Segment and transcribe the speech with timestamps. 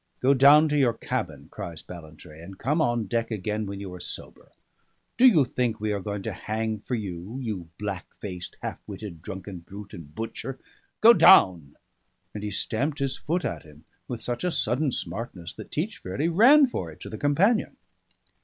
[0.19, 3.99] "Go down to your cabin," cries Ballantrae, "and come on deck again when you are
[3.99, 4.51] sober.
[5.15, 9.21] Do you think we are going to hang for you, you black faced, half witted,
[9.21, 10.57] drunken brute and butcher?
[11.01, 11.75] Go down!"
[12.33, 16.29] And he stamped his foot at him with such a sudden smartness that Teach fairly
[16.29, 17.77] ran for it to the companion.